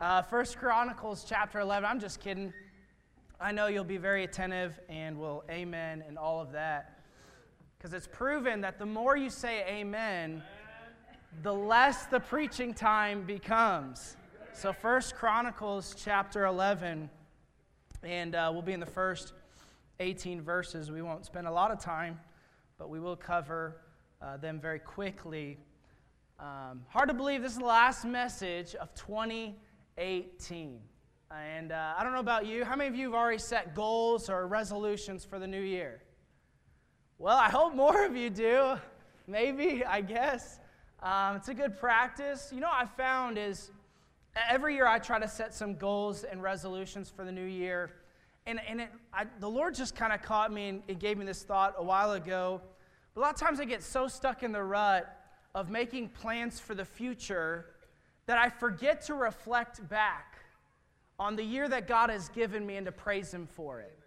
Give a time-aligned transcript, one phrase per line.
[0.00, 1.84] Uh, First Chronicles chapter 11.
[1.84, 2.52] I'm just kidding.
[3.40, 7.00] I know you'll be very attentive and will amen and all of that.
[7.76, 10.40] Because it's proven that the more you say amen,
[11.42, 14.16] the less the preaching time becomes.
[14.52, 17.10] So First Chronicles chapter 11,
[18.04, 19.32] and uh, we'll be in the first
[19.98, 20.92] 18 verses.
[20.92, 22.20] We won't spend a lot of time,
[22.78, 23.80] but we will cover
[24.22, 25.58] uh, them very quickly.
[26.38, 28.94] Um, hard to believe this is the last message of
[29.98, 30.78] 2018.
[31.30, 34.30] And uh, I don't know about you, how many of you have already set goals
[34.30, 36.02] or resolutions for the new year?
[37.18, 38.76] Well, I hope more of you do.
[39.26, 40.60] Maybe, I guess.
[41.02, 42.50] Um, it's a good practice.
[42.52, 43.72] You know, I found is
[44.48, 47.90] every year I try to set some goals and resolutions for the new year.
[48.46, 51.26] And, and it, I, the Lord just kind of caught me and, and gave me
[51.26, 52.60] this thought a while ago.
[53.14, 55.12] But a lot of times I get so stuck in the rut
[55.56, 57.66] of making plans for the future
[58.28, 60.36] that I forget to reflect back
[61.18, 63.98] on the year that God has given me and to praise Him for it.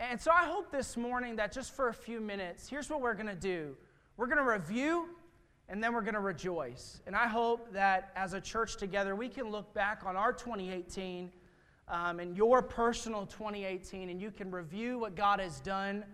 [0.00, 3.14] And so I hope this morning that just for a few minutes, here's what we're
[3.14, 3.76] going to do
[4.16, 5.10] we're going to review
[5.68, 7.02] and then we're going to rejoice.
[7.06, 11.30] And I hope that as a church together, we can look back on our 2018
[11.86, 16.04] um, and your personal 2018, and you can review what God has done,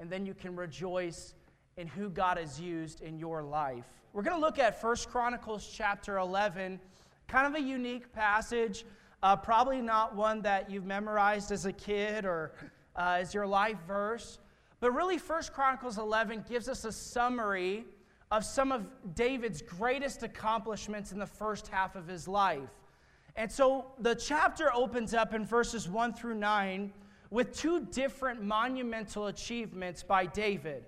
[0.00, 1.34] and then you can rejoice
[1.76, 3.84] in who God has used in your life.
[4.12, 6.80] We're going to look at First Chronicles chapter 11,
[7.28, 8.84] kind of a unique passage,
[9.22, 12.52] uh, probably not one that you've memorized as a kid or
[12.96, 14.38] uh, as your life verse,
[14.80, 17.84] but really First Chronicles 11 gives us a summary
[18.30, 22.68] of some of David's greatest accomplishments in the first half of his life.
[23.36, 26.92] And so the chapter opens up in verses 1 through 9
[27.30, 30.84] with two different monumental achievements by David.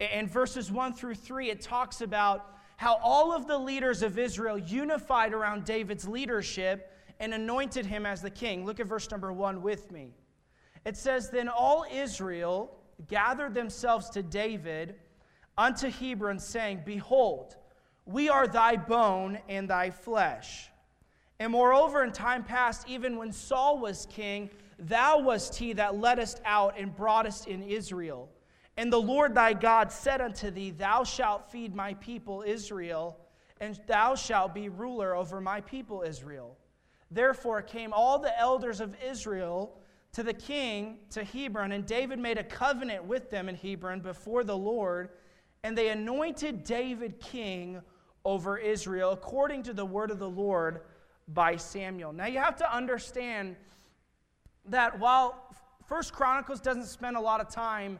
[0.00, 2.54] In verses 1 through 3, it talks about
[2.84, 8.20] how all of the leaders of Israel unified around David's leadership and anointed him as
[8.20, 8.66] the king.
[8.66, 10.12] Look at verse number 1 with me.
[10.84, 12.76] It says, Then all Israel
[13.08, 14.96] gathered themselves to David
[15.56, 17.56] unto Hebron, saying, Behold,
[18.04, 20.68] we are thy bone and thy flesh.
[21.38, 26.42] And moreover, in time past, even when Saul was king, thou wast he that leddest
[26.44, 28.28] out and broughtest in Israel.
[28.76, 33.16] And the Lord thy God said unto thee, Thou shalt feed my people Israel,
[33.60, 36.56] and thou shalt be ruler over my people Israel.
[37.10, 39.78] Therefore came all the elders of Israel
[40.12, 44.42] to the king to Hebron, and David made a covenant with them in Hebron before
[44.42, 45.10] the Lord,
[45.62, 47.80] and they anointed David king
[48.24, 50.80] over Israel according to the word of the Lord
[51.28, 52.12] by Samuel.
[52.12, 53.56] Now you have to understand
[54.66, 55.54] that while
[55.86, 57.98] First Chronicles doesn't spend a lot of time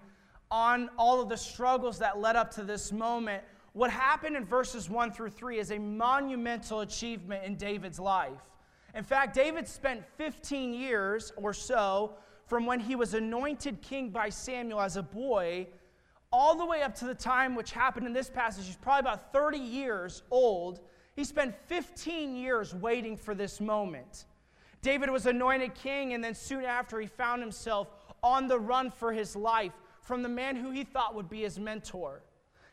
[0.54, 3.42] on all of the struggles that led up to this moment,
[3.72, 8.38] what happened in verses 1 through 3 is a monumental achievement in David's life.
[8.94, 12.12] In fact, David spent 15 years or so
[12.46, 15.66] from when he was anointed king by Samuel as a boy,
[16.32, 18.66] all the way up to the time which happened in this passage.
[18.66, 20.78] He's probably about 30 years old.
[21.16, 24.26] He spent 15 years waiting for this moment.
[24.82, 27.88] David was anointed king, and then soon after, he found himself
[28.22, 29.72] on the run for his life
[30.04, 32.22] from the man who he thought would be his mentor.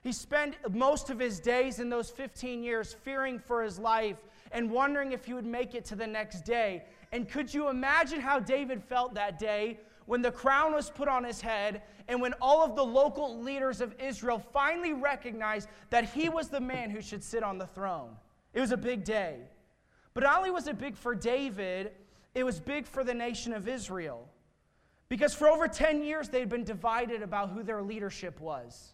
[0.02, 4.18] He spent most of his days in those 15 years fearing for his life
[4.52, 6.84] and wondering if he would make it to the next day.
[7.12, 11.24] And could you imagine how David felt that day when the crown was put on
[11.24, 16.30] his head and when all of the local leaders of Israel finally recognized that he
[16.30, 18.10] was the man who should sit on the throne?
[18.54, 19.38] It was a big day.
[20.14, 21.92] But not only was it big for David,
[22.34, 24.28] it was big for the nation of Israel.
[25.12, 28.94] Because for over 10 years, they'd been divided about who their leadership was.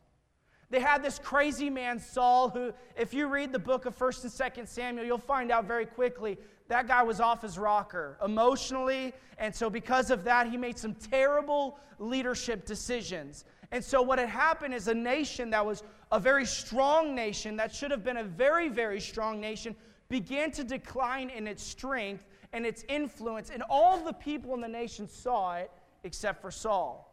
[0.72, 4.34] They had this crazy man, Saul, who, if you read the book of 1st and
[4.34, 6.40] 2nd Samuel, you'll find out very quickly
[6.70, 9.14] that guy was off his rocker emotionally.
[9.38, 13.46] And so, because of that, he made some terrible leadership decisions.
[13.72, 17.72] And so, what had happened is a nation that was a very strong nation, that
[17.76, 19.76] should have been a very, very strong nation,
[20.10, 23.52] began to decline in its strength and its influence.
[23.52, 25.70] And all the people in the nation saw it
[26.08, 27.04] except for Saul.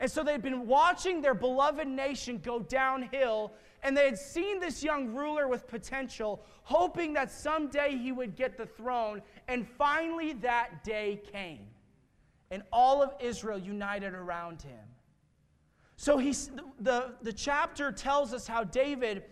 [0.00, 3.52] And so they'd been watching their beloved nation go downhill,
[3.82, 8.56] and they had seen this young ruler with potential, hoping that someday he would get
[8.56, 9.22] the throne.
[9.48, 11.66] And finally, that day came,
[12.50, 14.80] and all of Israel united around him.
[15.96, 16.50] So he's,
[16.80, 19.24] the, the chapter tells us how David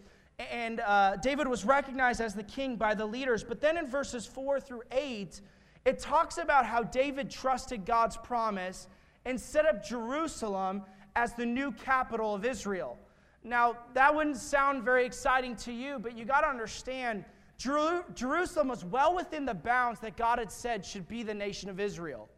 [0.50, 3.44] and uh, David was recognized as the king by the leaders.
[3.44, 5.41] But then in verses 4 through 8,
[5.84, 8.86] it talks about how David trusted God's promise
[9.24, 10.82] and set up Jerusalem
[11.16, 12.98] as the new capital of Israel.
[13.42, 17.24] Now, that wouldn't sound very exciting to you, but you got to understand
[17.56, 21.80] Jerusalem was well within the bounds that God had said should be the nation of
[21.80, 22.28] Israel.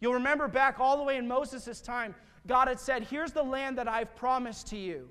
[0.00, 2.14] You'll remember back all the way in Moses' time,
[2.46, 5.08] God had said, Here's the land that I've promised to you.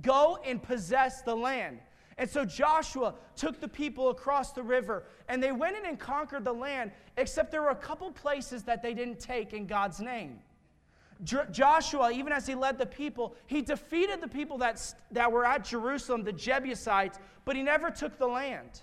[0.00, 1.78] Go and possess the land.
[2.16, 6.44] And so Joshua took the people across the river and they went in and conquered
[6.44, 10.38] the land, except there were a couple places that they didn't take in God's name.
[11.22, 15.64] Joshua, even as he led the people, he defeated the people that, that were at
[15.64, 18.82] Jerusalem, the Jebusites, but he never took the land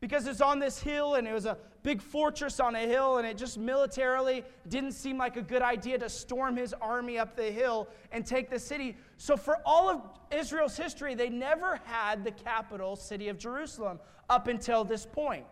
[0.00, 3.26] because it's on this hill and it was a big fortress on a hill and
[3.26, 7.44] it just militarily didn't seem like a good idea to storm his army up the
[7.44, 8.96] hill and take the city.
[9.18, 10.00] So, for all of
[10.36, 15.44] Israel's history, they never had the capital city of Jerusalem up until this point.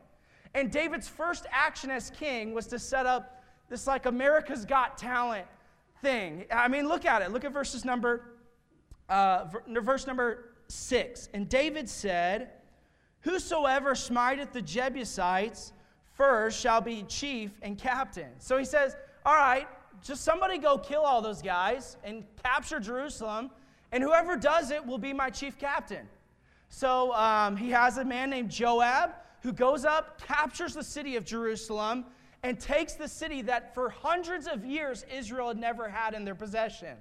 [0.55, 5.47] And David's first action as king was to set up this like America's Got Talent
[6.01, 6.47] thing.
[6.51, 7.31] I mean, look at it.
[7.31, 8.39] Look at verses number,
[9.11, 11.29] uh, verse number six.
[11.35, 12.53] And David said,
[13.21, 15.73] Whosoever smiteth the Jebusites
[16.15, 18.29] first shall be chief and captain.
[18.39, 19.67] So he says, All right,
[20.03, 23.51] just somebody go kill all those guys and capture Jerusalem,
[23.93, 26.09] and whoever does it will be my chief captain.
[26.69, 29.11] So um, he has a man named Joab
[29.43, 32.07] who goes up, captures the city of Jerusalem,
[32.43, 36.35] and takes the city that for hundreds of years Israel had never had in their
[36.35, 36.97] possession.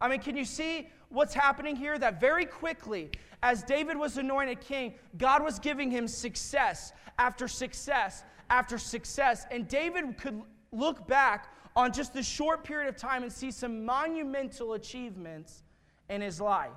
[0.00, 1.98] I mean, can you see what's happening here?
[1.98, 3.10] That very quickly,
[3.42, 9.46] as David was anointed king, God was giving him success after success after success.
[9.50, 13.86] And David could look back on just this short period of time and see some
[13.86, 15.62] monumental achievements
[16.10, 16.70] in his life.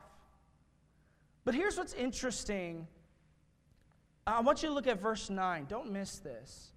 [1.43, 2.87] But here's what's interesting.
[4.25, 5.65] I want you to look at verse 9.
[5.67, 6.71] Don't miss this.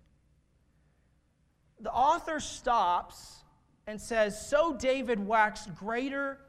[1.80, 3.44] The author stops
[3.86, 6.40] and says, So David waxed greater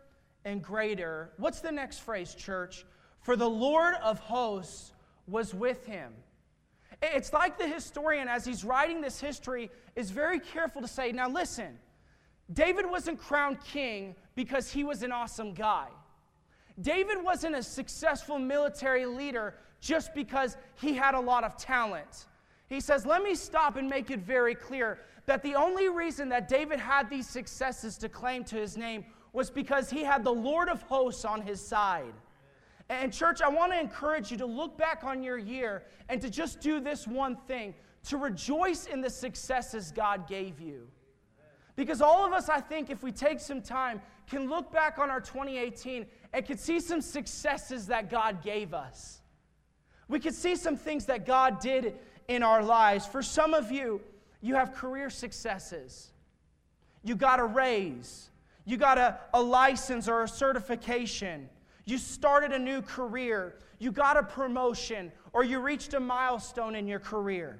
[0.44, 1.34] and greater.
[1.38, 2.84] What's the next phrase, church?
[3.22, 4.92] For the Lord of hosts
[5.28, 6.14] was with him.
[7.02, 11.30] It's like the historian, as he's writing this history, is very careful to say, now
[11.30, 11.78] listen,
[12.52, 15.88] David wasn't crowned king because he was an awesome guy.
[16.82, 22.26] David wasn't a successful military leader just because he had a lot of talent.
[22.68, 26.48] He says, let me stop and make it very clear that the only reason that
[26.48, 30.70] David had these successes to claim to his name was because he had the Lord
[30.70, 32.14] of hosts on his side.
[32.90, 36.30] And, church, I want to encourage you to look back on your year and to
[36.30, 37.76] just do this one thing
[38.06, 40.88] to rejoice in the successes God gave you.
[41.76, 45.10] Because all of us, I think, if we take some time, can look back on
[45.10, 49.22] our 2018 and can see some successes that God gave us.
[50.08, 51.96] We can see some things that God did
[52.28, 53.06] in our lives.
[53.06, 54.02] For some of you,
[54.42, 56.12] you have career successes.
[57.04, 58.30] You got a raise.
[58.66, 61.50] You got a, a license or a certification.
[61.90, 66.88] You started a new career, you got a promotion, or you reached a milestone in
[66.88, 67.60] your career.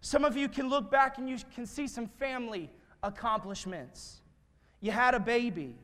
[0.00, 2.70] Some of you can look back and you can see some family
[3.02, 4.20] accomplishments.
[4.80, 5.74] You had a baby,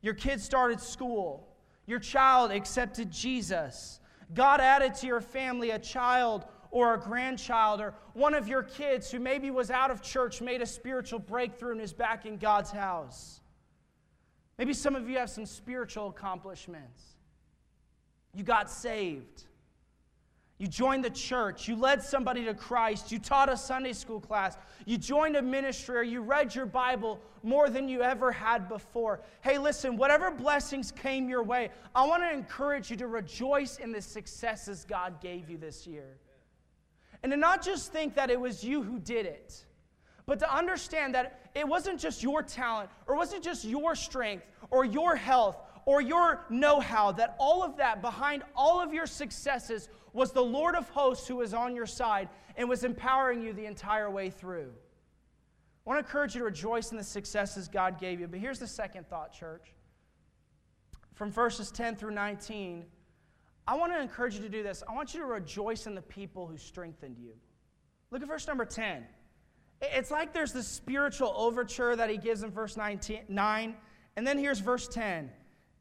[0.00, 1.48] your kid started school,
[1.86, 3.98] your child accepted Jesus.
[4.32, 9.10] God added to your family a child or a grandchild or one of your kids
[9.10, 12.70] who maybe was out of church made a spiritual breakthrough and is back in God's
[12.70, 13.41] house.
[14.58, 17.02] Maybe some of you have some spiritual accomplishments.
[18.34, 19.44] You got saved.
[20.58, 21.66] You joined the church.
[21.66, 23.10] You led somebody to Christ.
[23.10, 24.56] You taught a Sunday school class.
[24.86, 29.22] You joined a ministry or you read your Bible more than you ever had before.
[29.40, 33.90] Hey, listen, whatever blessings came your way, I want to encourage you to rejoice in
[33.90, 36.16] the successes God gave you this year.
[37.24, 39.64] And to not just think that it was you who did it
[40.26, 44.84] but to understand that it wasn't just your talent or wasn't just your strength or
[44.84, 49.88] your health or your know how, that all of that, behind all of your successes,
[50.12, 53.66] was the Lord of hosts who was on your side and was empowering you the
[53.66, 54.70] entire way through.
[55.84, 58.28] I want to encourage you to rejoice in the successes God gave you.
[58.28, 59.72] But here's the second thought, church.
[61.14, 62.84] From verses 10 through 19,
[63.66, 64.82] I want to encourage you to do this.
[64.88, 67.32] I want you to rejoice in the people who strengthened you.
[68.10, 69.04] Look at verse number 10.
[69.82, 73.74] It's like there's this spiritual overture that he gives in verse 19, 9.
[74.16, 75.30] And then here's verse 10.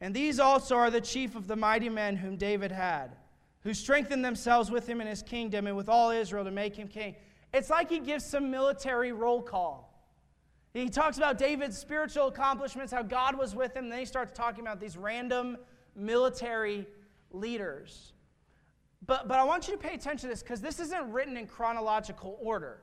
[0.02, 3.16] And these also are the chief of the mighty men whom David had,
[3.62, 6.88] who strengthened themselves with him in his kingdom and with all Israel to make him
[6.88, 7.16] king.
[7.54, 9.88] It's like he gives some military roll call.
[10.74, 14.62] He talks about David's spiritual accomplishments, how God was with him, then he starts talking
[14.62, 15.58] about these random
[15.96, 16.88] military
[17.32, 18.14] leaders.
[19.06, 21.46] But, but I want you to pay attention to this because this isn't written in
[21.46, 22.80] chronological order.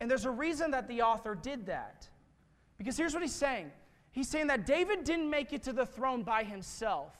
[0.00, 2.08] And there's a reason that the author did that.
[2.78, 3.70] Because here's what he's saying
[4.12, 7.14] He's saying that David didn't make it to the throne by himself.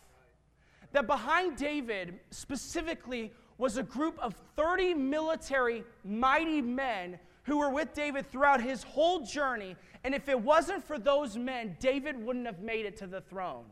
[0.92, 7.94] That behind David, specifically, was a group of 30 military, mighty men who were with
[7.94, 9.76] David throughout his whole journey.
[10.02, 13.64] And if it wasn't for those men, David wouldn't have made it to the throne.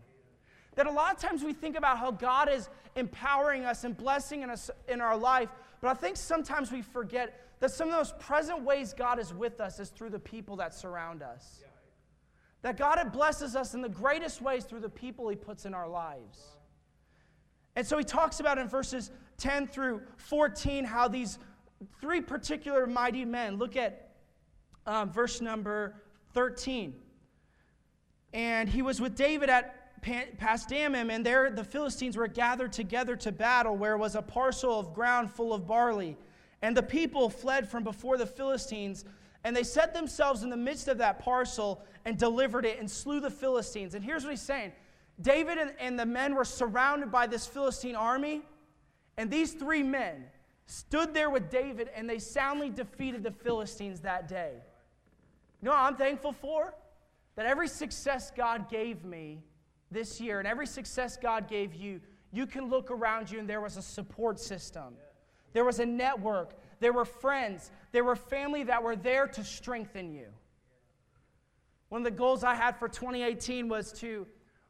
[0.76, 4.44] That a lot of times we think about how God is empowering us and blessing
[4.44, 5.48] us in our life,
[5.80, 9.60] but I think sometimes we forget that some of those present ways God is with
[9.60, 11.62] us is through the people that surround us.
[12.62, 15.88] That God blesses us in the greatest ways through the people He puts in our
[15.88, 16.40] lives.
[17.76, 21.38] And so He talks about in verses 10 through 14 how these
[22.00, 24.10] three particular mighty men, look at
[24.86, 25.94] um, verse number
[26.34, 26.94] 13.
[28.32, 33.32] And he was with David at Pasdammim, and there the Philistines were gathered together to
[33.32, 36.16] battle, where was a parcel of ground full of barley.
[36.62, 39.04] And the people fled from before the Philistines,
[39.44, 43.20] and they set themselves in the midst of that parcel and delivered it and slew
[43.20, 43.94] the Philistines.
[43.94, 44.72] And here's what he's saying
[45.20, 48.42] David and, and the men were surrounded by this Philistine army,
[49.16, 50.24] and these three men
[50.66, 54.52] stood there with David, and they soundly defeated the Philistines that day.
[55.60, 56.74] You know what I'm thankful for?
[57.36, 59.42] That every success God gave me
[59.90, 62.00] this year and every success God gave you,
[62.32, 64.94] you can look around you and there was a support system.
[65.52, 66.52] There was a network.
[66.80, 67.70] There were friends.
[67.92, 70.26] There were family that were there to strengthen you.
[71.88, 74.26] One of the goals I had for 2018 was to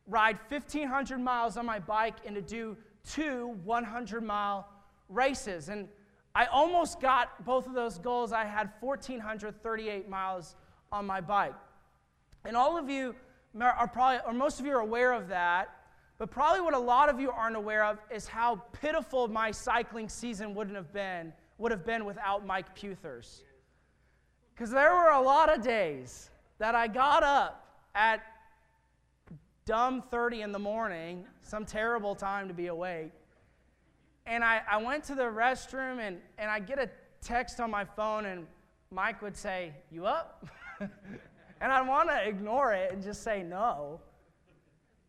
[0.06, 4.68] ride 1,500 miles on my bike and to do two 100 mile
[5.08, 5.68] races.
[5.68, 5.88] And
[6.35, 8.32] I almost got both of those goals.
[8.32, 10.54] I had 1,438 miles
[10.92, 11.54] on my bike.
[12.44, 13.14] And all of you
[13.61, 15.68] are probably, or most of you are aware of that,
[16.18, 20.08] but probably what a lot of you aren't aware of is how pitiful my cycling
[20.08, 23.42] season wouldn't have been, would have been without Mike Puthers.
[24.54, 28.20] Because there were a lot of days that I got up at
[29.64, 33.12] dumb 30 in the morning, some terrible time to be awake,
[34.28, 36.90] and I, I went to the restroom and, and I get a
[37.22, 38.46] text on my phone and
[38.90, 40.46] Mike would say, You up?
[40.80, 44.00] and I'd want to ignore it and just say no.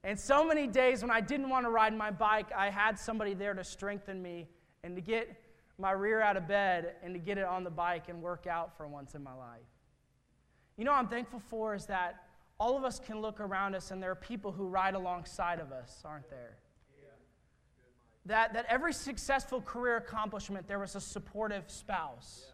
[0.03, 3.33] And so many days when I didn't want to ride my bike, I had somebody
[3.33, 4.47] there to strengthen me
[4.83, 5.29] and to get
[5.77, 8.75] my rear out of bed and to get it on the bike and work out
[8.77, 9.59] for once in my life.
[10.77, 12.23] You know, I'm thankful for is that
[12.59, 15.71] all of us can look around us and there are people who ride alongside of
[15.71, 16.57] us, aren't there?
[18.25, 22.45] That, that every successful career accomplishment, there was a supportive spouse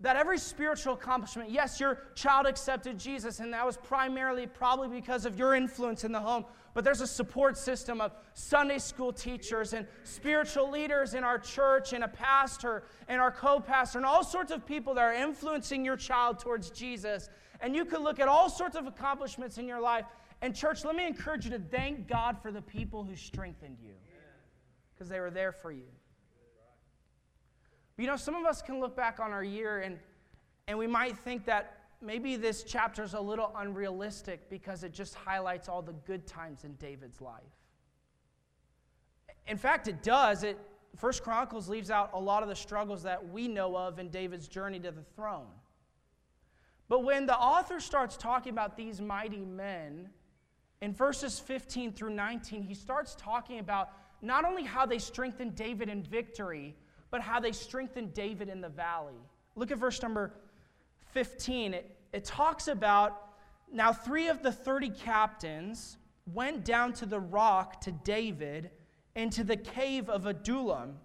[0.00, 5.24] that every spiritual accomplishment, yes, your child accepted Jesus, and that was primarily probably because
[5.24, 9.72] of your influence in the home, but there's a support system of Sunday school teachers
[9.72, 14.24] and spiritual leaders in our church, and a pastor, and our co pastor, and all
[14.24, 17.28] sorts of people that are influencing your child towards Jesus.
[17.60, 20.06] And you can look at all sorts of accomplishments in your life.
[20.42, 23.94] And, church, let me encourage you to thank God for the people who strengthened you
[24.92, 25.86] because they were there for you.
[27.96, 29.98] You know, some of us can look back on our year and,
[30.66, 35.14] and we might think that maybe this chapter is a little unrealistic because it just
[35.14, 37.42] highlights all the good times in David's life.
[39.46, 40.42] In fact, it does.
[40.42, 40.58] It,
[40.96, 44.48] First Chronicles leaves out a lot of the struggles that we know of in David's
[44.48, 45.46] journey to the throne.
[46.88, 50.10] But when the author starts talking about these mighty men,
[50.80, 55.88] in verses 15 through 19, he starts talking about not only how they strengthened David
[55.88, 56.76] in victory,
[57.14, 59.14] but how they strengthened David in the valley.
[59.54, 60.32] Look at verse number
[61.12, 61.72] 15.
[61.72, 63.36] It, it talks about
[63.72, 65.96] now three of the 30 captains
[66.32, 68.72] went down to the rock to David
[69.14, 70.96] into the cave of Adullam,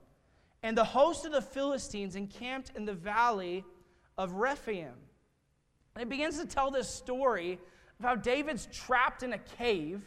[0.63, 3.63] and the host of the Philistines encamped in the valley
[4.17, 4.93] of Rephaim.
[5.93, 7.59] And it begins to tell this story
[7.99, 10.01] of how David's trapped in a cave,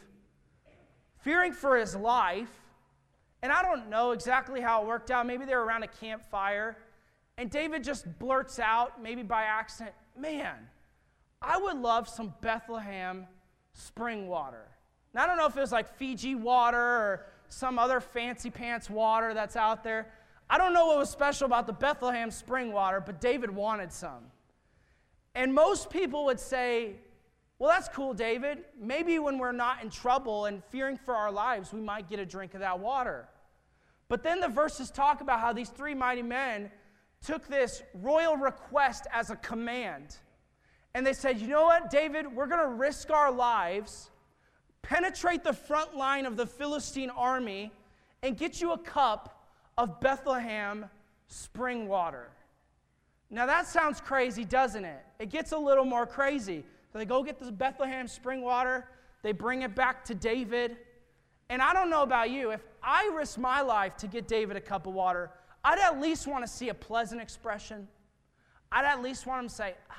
[1.21, 2.51] fearing for his life,
[3.43, 5.27] and I don't know exactly how it worked out.
[5.27, 6.77] Maybe they were around a campfire.
[7.37, 10.55] And David just blurts out, maybe by accident, Man,
[11.41, 13.27] I would love some Bethlehem
[13.73, 14.65] spring water.
[15.13, 18.89] Now, I don't know if it was like Fiji water or some other fancy pants
[18.89, 20.07] water that's out there.
[20.49, 24.31] I don't know what was special about the Bethlehem spring water, but David wanted some.
[25.35, 26.93] And most people would say,
[27.59, 28.59] Well, that's cool, David.
[28.79, 32.25] Maybe when we're not in trouble and fearing for our lives, we might get a
[32.25, 33.27] drink of that water.
[34.09, 36.71] But then the verses talk about how these three mighty men
[37.23, 40.17] took this royal request as a command.
[40.93, 44.11] And they said, You know what, David, we're going to risk our lives,
[44.81, 47.71] penetrate the front line of the Philistine army,
[48.21, 50.85] and get you a cup of Bethlehem
[51.27, 52.29] spring water.
[53.29, 55.03] Now that sounds crazy, doesn't it?
[55.19, 56.63] It gets a little more crazy.
[56.91, 58.87] So they go get this Bethlehem spring water,
[59.23, 60.77] they bring it back to David,
[61.49, 64.61] And I don't know about you, if I risk my life to get David a
[64.61, 65.31] cup of water,
[65.63, 67.87] I'd at least want to see a pleasant expression.
[68.71, 69.95] I'd at least want him to say, ah,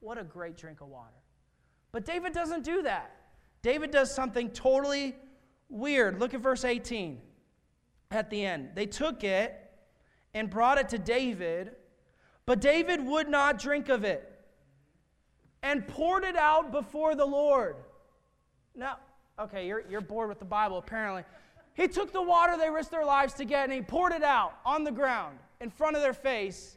[0.00, 1.14] what a great drink of water.
[1.92, 3.16] But David doesn't do that.
[3.62, 5.16] David does something totally
[5.68, 6.20] weird.
[6.20, 7.20] Look at verse 18
[8.10, 8.70] at the end.
[8.74, 9.70] They took it
[10.34, 11.72] and brought it to David,
[12.46, 14.26] but David would not drink of it
[15.62, 17.76] and poured it out before the Lord.
[18.74, 18.98] Now,
[19.40, 21.24] okay, you're, you're bored with the Bible apparently.
[21.74, 24.54] He took the water they risked their lives to get and he poured it out
[24.64, 26.76] on the ground in front of their face.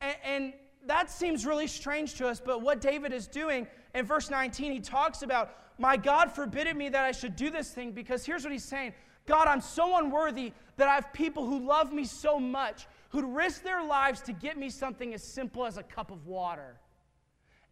[0.00, 0.52] And, and
[0.86, 4.80] that seems really strange to us, but what David is doing in verse 19, he
[4.80, 8.52] talks about, My God forbid me that I should do this thing, because here's what
[8.52, 8.94] he's saying
[9.26, 13.62] God, I'm so unworthy that I have people who love me so much who'd risk
[13.62, 16.76] their lives to get me something as simple as a cup of water.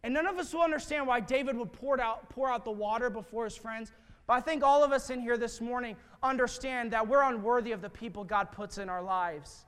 [0.03, 3.09] And none of us will understand why David would pour out, pour out the water
[3.09, 3.91] before his friends.
[4.27, 7.81] But I think all of us in here this morning understand that we're unworthy of
[7.81, 9.65] the people God puts in our lives.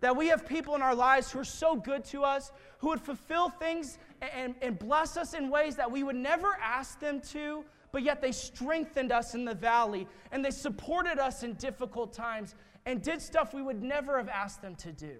[0.00, 3.00] That we have people in our lives who are so good to us, who would
[3.00, 7.64] fulfill things and, and bless us in ways that we would never ask them to,
[7.90, 12.54] but yet they strengthened us in the valley and they supported us in difficult times
[12.86, 15.16] and did stuff we would never have asked them to do.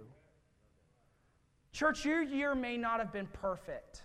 [1.73, 4.03] Church, your year may not have been perfect.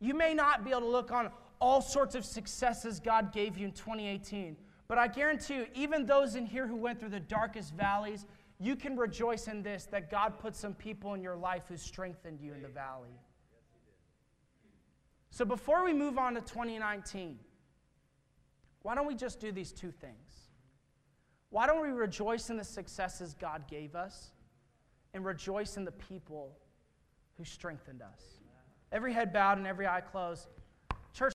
[0.00, 1.30] You may not be able to look on
[1.60, 4.56] all sorts of successes God gave you in 2018,
[4.88, 8.26] but I guarantee you, even those in here who went through the darkest valleys,
[8.58, 12.40] you can rejoice in this that God put some people in your life who strengthened
[12.40, 13.18] you in the valley.
[15.30, 17.38] So before we move on to 2019,
[18.82, 20.48] why don't we just do these two things?
[21.50, 24.30] Why don't we rejoice in the successes God gave us
[25.12, 26.56] and rejoice in the people
[27.36, 28.22] who strengthened us?
[28.92, 30.48] Every head bowed and every eye closed.